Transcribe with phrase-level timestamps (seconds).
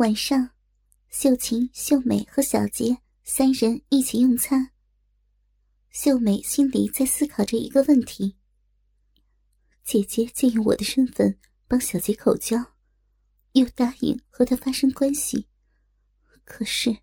[0.00, 0.52] 晚上，
[1.10, 4.70] 秀琴、秀美和小杰三人一起用餐。
[5.90, 8.38] 秀美心里在思考着一个问题：
[9.84, 12.56] 姐姐借用我的身份帮小杰口交，
[13.52, 15.46] 又答应和他发生关系，
[16.46, 16.96] 可是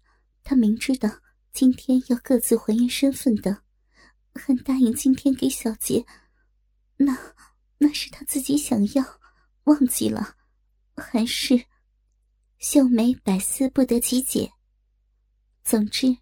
[0.44, 1.20] 她明知道
[1.54, 3.62] 今天要各自还原身份的，
[4.34, 6.04] 还答应今天给小杰，
[6.96, 7.16] 那
[7.78, 9.20] 那是他自己想要，
[9.66, 10.36] 忘记了，
[10.96, 11.68] 还是？
[12.60, 14.52] 秀美百思不得其解。
[15.64, 16.18] 总之，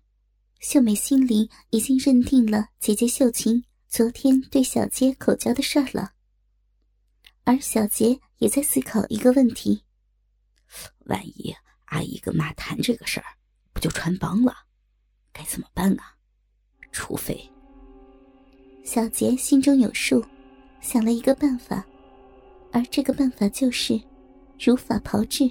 [0.60, 6.12] 秀美心里已经认定了姐姐秀琴昨天对小杰口交的事儿了。
[7.46, 9.82] 而小杰也在思考一个问题：
[11.06, 13.26] 万一阿姨跟妈谈这个事儿，
[13.72, 14.54] 不就穿帮了？
[15.32, 16.18] 该怎么办啊？
[16.92, 17.50] 除非……
[18.84, 20.24] 小杰心中有数，
[20.82, 21.86] 想了一个办法，
[22.74, 23.98] 而这个办法就是
[24.60, 25.50] 如法炮制。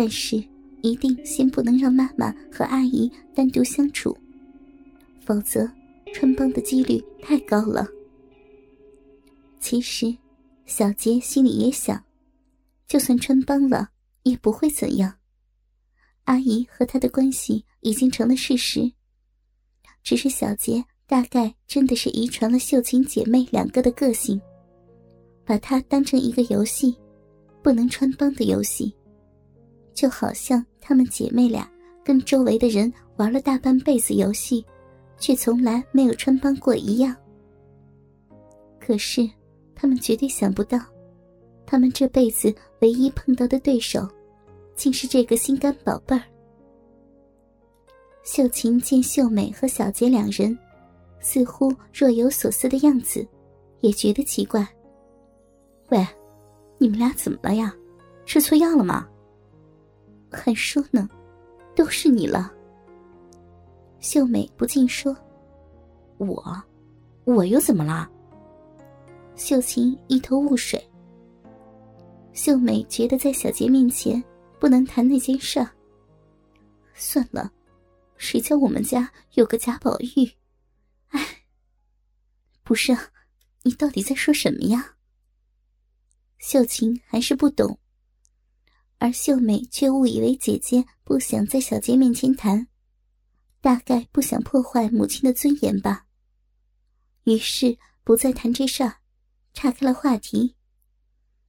[0.00, 0.42] 但是，
[0.80, 4.16] 一定先不能让妈妈和阿姨单独相处，
[5.20, 5.70] 否则
[6.14, 7.86] 穿帮的几率太高了。
[9.60, 10.16] 其实，
[10.64, 12.02] 小杰心里也想，
[12.88, 13.90] 就算穿帮了，
[14.22, 15.14] 也不会怎样。
[16.24, 18.90] 阿姨和他的关系已经成了事实，
[20.02, 24.40] 只是小杰大概真的是遗传了秀琴姐妹两个的个性，
[25.44, 26.96] 把它当成一个游戏，
[27.62, 28.94] 不能穿帮的游戏。
[29.94, 31.68] 就好像她们姐妹俩
[32.04, 34.64] 跟周围的人玩了大半辈子游戏，
[35.18, 37.14] 却从来没有穿帮过一样。
[38.80, 39.28] 可是，
[39.74, 40.78] 他们绝对想不到，
[41.66, 44.08] 他们这辈子唯一碰到的对手，
[44.74, 46.22] 竟是这个心肝宝贝儿。
[48.22, 50.56] 秀琴见秀美和小杰两人，
[51.20, 53.26] 似乎若有所思的样子，
[53.80, 54.66] 也觉得奇怪。
[55.90, 56.06] 喂，
[56.78, 57.74] 你们俩怎么了呀？
[58.26, 59.08] 吃错药了吗？
[60.30, 61.08] 还说呢，
[61.74, 62.52] 都是你了。
[63.98, 65.16] 秀美不禁说
[66.18, 66.62] ：“我，
[67.24, 68.10] 我又怎么了？”
[69.36, 70.82] 秀琴一头雾水。
[72.32, 74.22] 秀美觉得在小杰面前
[74.58, 75.66] 不能谈那件事。
[76.94, 77.50] 算了，
[78.16, 80.30] 谁叫我们家有个贾宝玉？
[81.08, 81.26] 哎，
[82.62, 82.96] 不是，
[83.62, 84.94] 你到底在说什么呀？
[86.38, 87.78] 秀琴还是不懂。
[89.00, 92.68] 而秀美却误以为姐姐不想在小杰面前谈，
[93.62, 96.06] 大概不想破坏母亲的尊严吧。
[97.24, 98.98] 于是不再谈这事儿，
[99.54, 100.54] 岔开了话题。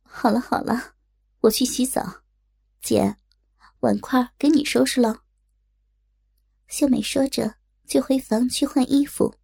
[0.01, 0.95] 好了好了，
[1.41, 2.21] 我去洗澡，
[2.81, 3.17] 姐，
[3.81, 5.23] 碗筷给你收拾了。
[6.69, 9.35] 秀美说着就回房去换衣服。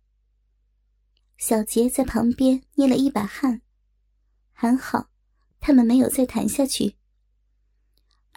[1.37, 3.61] 小杰在旁边捏了一把汗，
[4.53, 5.09] 还好，
[5.59, 6.96] 他们没有再谈下去。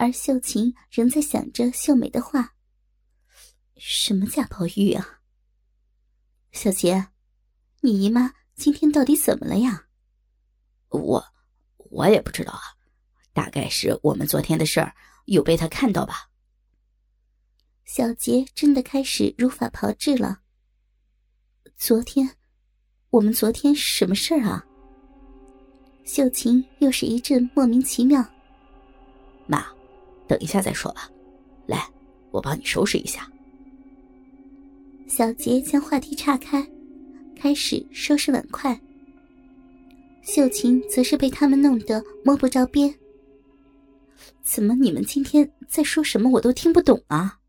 [0.01, 2.55] 而秀琴仍在想着秀美的话
[3.77, 5.21] ：“什么贾宝玉啊？
[6.51, 7.09] 小杰，
[7.81, 9.85] 你姨妈今天到底怎么了呀
[10.89, 11.23] ？”“我，
[11.77, 12.61] 我也不知道啊，
[13.31, 14.91] 大概是我们昨天的事儿
[15.25, 16.31] 有被他看到吧。”
[17.85, 20.41] 小杰真的开始如法炮制了。
[21.77, 22.37] 昨天，
[23.11, 24.65] 我们昨天什么事儿啊？
[26.05, 28.27] 秀琴又是一阵莫名其妙。
[29.45, 29.63] 妈。
[30.31, 31.11] 等一下再说吧，
[31.65, 31.85] 来，
[32.31, 33.29] 我帮你收拾一下。
[35.05, 36.65] 小杰将话题岔开，
[37.35, 38.79] 开始收拾碗筷。
[40.23, 42.97] 秀琴则是被他们弄得摸不着边。
[44.41, 47.41] 怎么你们今天在说什么，我都听不懂啊？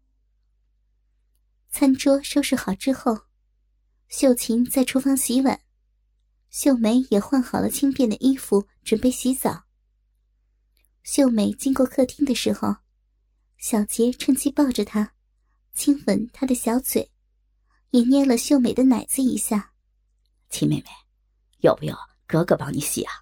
[1.71, 3.16] 餐桌收拾好之后，
[4.09, 5.60] 秀琴在厨房洗碗，
[6.50, 9.62] 秀梅也换好了轻便的衣服，准备洗澡。
[11.02, 12.76] 秀美经过客厅的时候，
[13.58, 15.14] 小杰趁机抱着她，
[15.74, 17.10] 亲吻她的小嘴，
[17.90, 19.72] 也捏了秀美的奶子一下。
[20.48, 20.86] 亲妹妹，
[21.58, 23.12] 要不要哥哥帮你洗啊？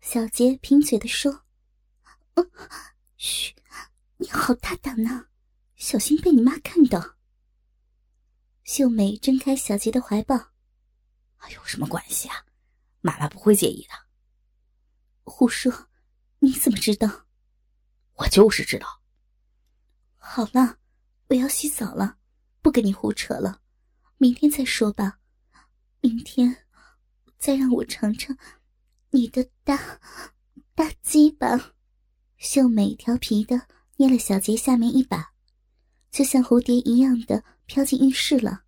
[0.00, 1.44] 小杰贫嘴的说
[3.16, 3.54] ：“嘘，
[4.16, 5.26] 你好大胆呐，
[5.76, 7.16] 小心被你妈看到。”
[8.64, 10.36] 秀美睁开小杰的怀抱
[11.54, 12.44] ：“有什么关系啊？
[13.02, 13.90] 妈妈不会介意的。”
[15.22, 15.89] 胡说。
[16.40, 17.26] 你怎么知道？
[18.16, 19.00] 我就是知道。
[20.16, 20.78] 好了，
[21.28, 22.18] 我要洗澡了，
[22.60, 23.60] 不跟你胡扯了，
[24.18, 25.18] 明天再说吧。
[26.00, 26.66] 明天，
[27.38, 28.36] 再让我尝尝
[29.10, 30.00] 你的大
[30.74, 31.74] 大鸡巴。
[32.38, 35.34] 秀美调皮的捏了小杰下面一把，
[36.10, 38.62] 就像蝴蝶一样的飘进浴室了。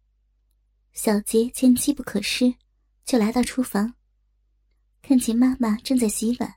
[0.92, 2.54] 小杰见机不可失，
[3.06, 3.94] 就来到厨房，
[5.00, 6.56] 看见妈妈正在洗碗。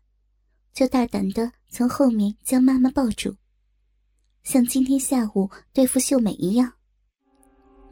[0.75, 3.33] 就大胆的从后面将妈妈抱住，
[4.43, 6.69] 像今天下午对付秀美一样。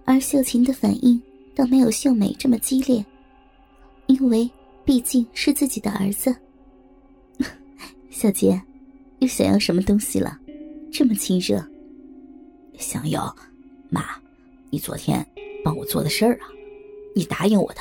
[0.04, 1.20] 而秀琴的反应
[1.56, 3.04] 倒没有秀美这么激烈，
[4.08, 4.52] 因为
[4.84, 6.36] 毕竟是自己的儿子。
[8.12, 8.62] 小杰，
[9.20, 10.38] 又想要什么东西了？
[10.92, 11.66] 这么亲热。
[12.78, 13.34] 想要，
[13.90, 14.22] 妈，
[14.70, 15.26] 你昨天
[15.64, 16.48] 帮我做的事儿啊，
[17.16, 17.80] 你答应我的，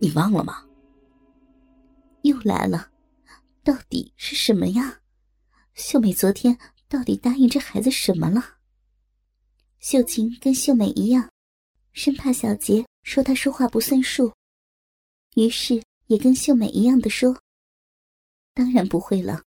[0.00, 0.64] 你忘了吗？
[2.22, 2.89] 又来了，
[3.70, 5.00] 到底是什么呀？
[5.74, 6.58] 秀美昨天
[6.88, 8.58] 到底答应这孩子什么了？
[9.78, 11.30] 秀琴跟秀美一样，
[11.92, 14.34] 生怕小杰说她说话不算数，
[15.36, 17.40] 于是也跟秀美一样的说
[18.54, 19.44] ：“当然不会了，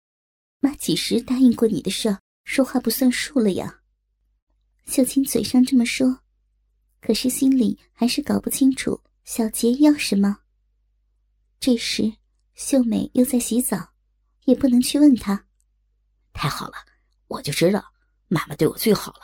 [0.60, 3.80] 妈几时答应过你的事，说话不算数了呀？”
[4.86, 6.19] 秀琴嘴上这么说，
[7.00, 10.39] 可是心里还是搞不清楚小杰要什么。
[11.57, 12.12] 这时。
[12.56, 13.88] 秀美又在洗澡，
[14.50, 15.46] 也不能去问他。
[16.34, 16.74] 太好了，
[17.28, 17.84] 我就知道
[18.28, 19.22] 妈妈对我最好了。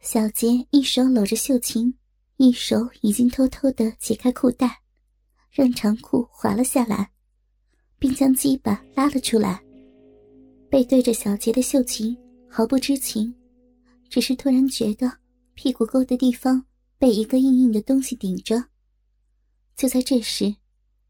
[0.00, 1.94] 小杰一手搂着秀琴，
[2.36, 4.80] 一手已经偷偷的解开裤带，
[5.50, 7.10] 让长裤滑了下来，
[7.98, 9.62] 并将鸡巴拉了出来。
[10.70, 12.16] 背对着小杰的秀琴
[12.48, 13.34] 毫不知情，
[14.08, 15.10] 只是突然觉得
[15.54, 16.64] 屁股沟的地方
[16.98, 18.62] 被一个硬硬的东西顶着。
[19.74, 20.54] 就在这时。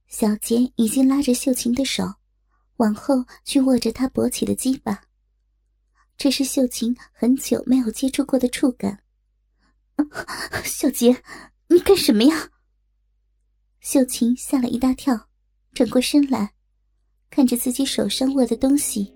[0.08, 2.02] 小杰已经拉着秀琴的手，
[2.80, 5.02] 往后去握着他勃起的鸡巴。
[6.16, 9.02] 这是秀琴很久没有接触过的触感。
[10.64, 11.22] 小杰，
[11.68, 12.48] 你干什么呀？
[13.80, 15.28] 秀琴吓了一大跳，
[15.74, 16.54] 转过身来，
[17.28, 19.12] 看着自己手上握的东西，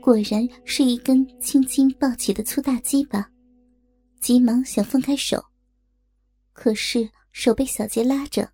[0.00, 3.30] 果然是一根轻轻抱起的粗大鸡巴，
[4.22, 5.44] 急忙想放开手，
[6.54, 8.52] 可是手被小杰拉着。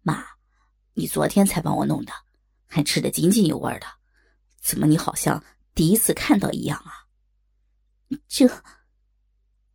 [0.00, 0.24] 妈，
[0.94, 2.12] 你昨天才帮我弄的，
[2.74, 3.86] 还吃得津津有味的，
[4.62, 7.04] 怎么你好像第一次看到一样啊？
[8.26, 8.48] 这，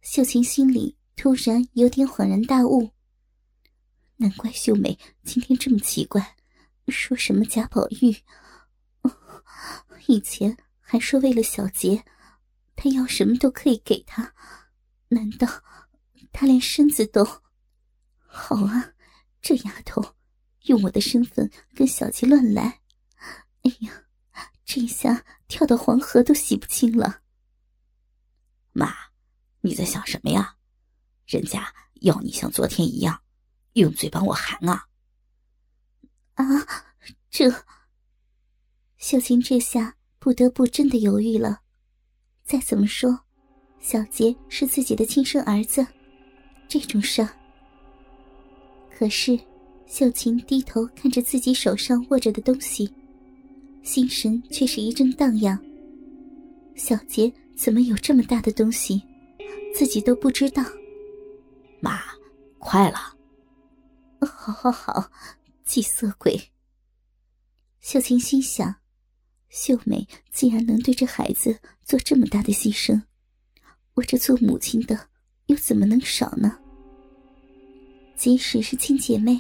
[0.01, 2.89] 秀琴心里突然有点恍然大悟。
[4.15, 6.35] 难怪秀美今天这么奇怪，
[6.87, 8.17] 说什么贾宝玉，
[10.07, 12.03] 以前还说为了小杰，
[12.75, 14.33] 他要什么都可以给他，
[15.09, 15.47] 难道
[16.33, 17.23] 他连身子都……
[18.25, 18.93] 好啊，
[19.39, 20.03] 这丫头。
[20.63, 22.81] 用我的身份跟小杰乱来，
[23.67, 24.03] 哎呀，
[24.63, 27.21] 这下跳到黄河都洗不清了。
[28.71, 28.93] 妈，
[29.59, 30.55] 你在想什么呀？
[31.25, 33.21] 人家要你像昨天一样，
[33.73, 34.87] 用嘴帮我含啊！
[36.35, 36.45] 啊，
[37.29, 37.51] 这
[38.95, 41.63] 秀琴这下不得不真的犹豫了。
[42.45, 43.25] 再怎么说，
[43.81, 45.85] 小杰是自己的亲生儿子，
[46.69, 47.29] 这种事儿，
[48.97, 49.37] 可是。
[49.89, 52.93] 秀琴低头看着自己手上握着的东西，
[53.87, 55.57] 心神却是一阵荡漾。
[56.75, 59.01] 小杰怎么有这么大的东西，
[59.73, 60.61] 自己都不知道？
[61.79, 62.01] 妈，
[62.59, 63.15] 快了！
[64.19, 65.09] 好好好，
[65.63, 66.37] 计色鬼。
[67.79, 68.75] 秀琴心想：
[69.47, 73.01] 秀美既然能对这孩子做这么大的牺牲，
[73.93, 74.99] 我这做母亲的
[75.45, 76.59] 又怎么能少呢？
[78.17, 79.39] 即使是亲姐妹。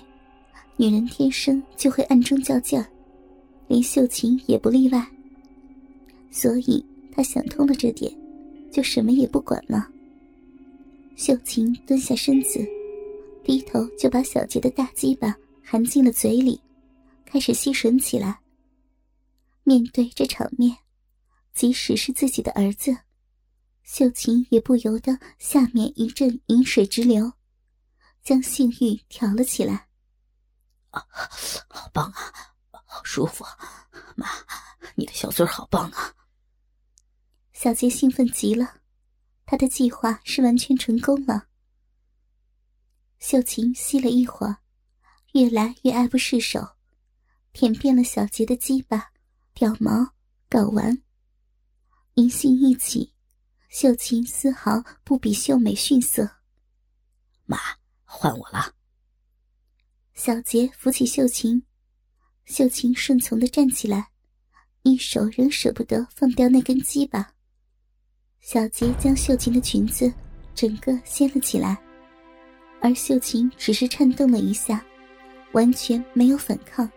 [0.77, 2.87] 女人天生就会暗中较劲儿，
[3.67, 5.05] 连秀琴也不例外。
[6.31, 8.11] 所以她想通了这点，
[8.71, 9.87] 就什么也不管了。
[11.15, 12.63] 秀琴蹲下身子，
[13.43, 16.61] 低头就把小杰的大鸡巴含进了嘴里，
[17.25, 18.39] 开始吸吮起来。
[19.63, 20.77] 面对这场面，
[21.53, 22.95] 即使是自己的儿子，
[23.83, 27.33] 秀琴也不由得下面一阵饮水直流，
[28.23, 29.87] 将性欲挑了起来。
[30.91, 31.03] 啊
[31.67, 32.31] 好棒啊，
[32.97, 33.45] 好舒服，
[34.15, 34.27] 妈，
[34.95, 36.15] 你的小嘴好棒啊！
[37.53, 38.81] 小杰兴奋极了，
[39.45, 41.45] 他的计划是完全成功了。
[43.19, 44.57] 秀琴吸了一会儿，
[45.33, 46.67] 越来越爱不释手，
[47.53, 49.11] 舔遍了小杰的鸡巴、
[49.53, 50.15] 屌毛、
[50.49, 51.03] 睾丸。
[52.15, 53.13] 银杏一起，
[53.69, 56.27] 秀琴丝毫不比秀美逊色。
[57.45, 57.59] 妈，
[58.05, 58.73] 换我了。
[60.15, 61.63] 小杰扶起秀琴，
[62.47, 64.07] 秀琴顺从的站起来，
[64.83, 67.29] 一手仍舍不得放掉那根鸡巴。
[68.39, 70.11] 小杰将秀琴的裙子
[70.55, 71.77] 整个掀了起来，
[72.79, 74.81] 而秀琴只是颤动了一下，
[75.51, 76.89] 完全没有反抗。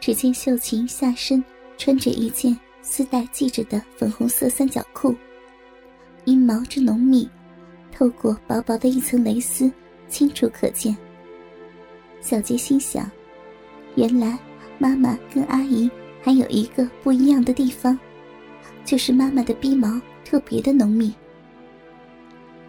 [0.00, 1.44] 只见秀琴下身
[1.76, 5.14] 穿着一件丝带系着的粉红色三角裤，
[6.24, 7.28] 阴毛之浓密，
[7.92, 9.70] 透过薄薄的一层蕾丝，
[10.08, 10.96] 清楚可见。
[12.22, 13.08] 小杰心想：
[13.98, 14.38] 原来
[14.78, 15.90] 妈妈跟阿姨
[16.22, 17.98] 还有一个不一样的地方，
[18.84, 21.12] 就是妈妈的逼毛特别的浓密。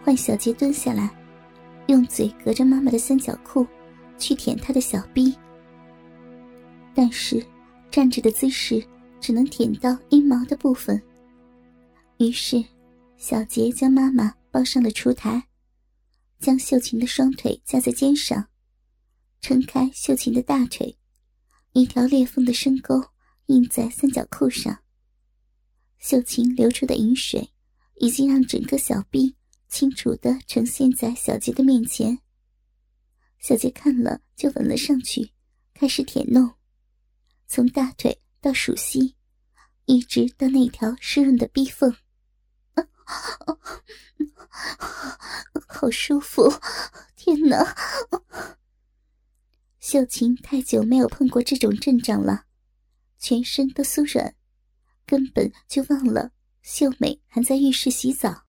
[0.02, 1.08] 换小杰蹲下来，
[1.86, 3.64] 用嘴隔着妈妈的三角裤
[4.18, 5.32] 去舔她的小逼，
[6.92, 7.40] 但是
[7.92, 8.84] 站着的姿势
[9.20, 11.00] 只能舔到阴毛的部分。
[12.18, 12.60] 于是，
[13.16, 15.40] 小杰将妈妈抱上了厨台，
[16.40, 18.44] 将秀琴的双腿架在肩上，
[19.40, 20.96] 撑开秀琴的大腿，
[21.72, 23.00] 一条裂缝的深沟
[23.46, 24.82] 印在三角裤上。
[25.98, 27.50] 秀琴流出的饮水
[27.96, 29.36] 已经让整个小臂。
[29.70, 32.18] 清楚的呈现在小杰的面前。
[33.38, 35.30] 小杰看了就吻了上去，
[35.72, 36.54] 开始舔弄，
[37.46, 39.14] 从大腿到属膝，
[39.84, 41.94] 一直到那条湿润的逼缝。
[45.68, 46.52] 好舒服！
[47.14, 47.76] 天哪！
[49.80, 52.44] 秀琴太久没有碰过这种阵仗了，
[53.18, 54.34] 全身都酥软，
[55.06, 58.44] 根本就忘了秀美还在浴室洗澡。